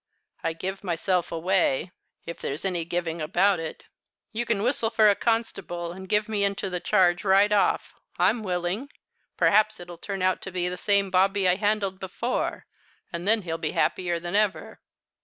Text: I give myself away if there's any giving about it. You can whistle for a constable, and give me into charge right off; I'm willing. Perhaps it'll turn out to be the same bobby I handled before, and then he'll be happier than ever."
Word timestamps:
I 0.43 0.53
give 0.53 0.83
myself 0.83 1.31
away 1.31 1.91
if 2.25 2.39
there's 2.39 2.65
any 2.65 2.85
giving 2.85 3.21
about 3.21 3.59
it. 3.59 3.83
You 4.31 4.47
can 4.47 4.63
whistle 4.63 4.89
for 4.89 5.07
a 5.07 5.13
constable, 5.15 5.91
and 5.91 6.09
give 6.09 6.27
me 6.27 6.43
into 6.43 6.79
charge 6.79 7.23
right 7.23 7.51
off; 7.51 7.93
I'm 8.17 8.41
willing. 8.41 8.89
Perhaps 9.37 9.79
it'll 9.79 9.99
turn 9.99 10.23
out 10.23 10.41
to 10.41 10.51
be 10.51 10.67
the 10.69 10.75
same 10.75 11.11
bobby 11.11 11.47
I 11.47 11.53
handled 11.53 11.99
before, 11.99 12.65
and 13.13 13.27
then 13.27 13.43
he'll 13.43 13.59
be 13.59 13.73
happier 13.73 14.19
than 14.19 14.35
ever." 14.35 14.79